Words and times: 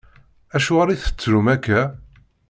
Acuɣer 0.55 0.87
i 0.89 0.97
tettrum 0.97 1.47
akka? 1.55 1.81